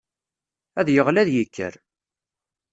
[0.79, 1.73] Ad yeɣli ad yekker.